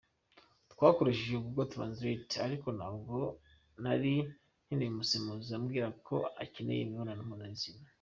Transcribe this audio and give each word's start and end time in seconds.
Twakoresheje 0.73 1.35
Google 1.45 1.71
Translate 1.73 2.33
ariko 2.45 2.67
ntabwo 2.77 3.15
nari 3.83 4.13
nkeneye 4.63 4.89
umusemuzi 4.91 5.49
umbwira 5.57 5.87
ko 6.07 6.15
akeneye 6.43 6.81
imibonano 6.83 7.21
mpuzabitsina. 7.27 7.85